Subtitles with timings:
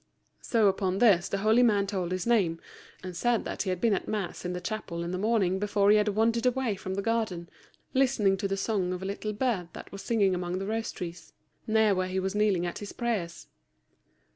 [0.41, 2.59] So upon this the holy man told his name,
[3.03, 5.91] and said that he had been at mass in the chapel in the morning before
[5.91, 7.47] he had wandered away from the garden
[7.93, 11.33] listening to the song of a little bird that was singing among the rose trees,
[11.67, 13.45] near where he was kneeling at his prayers.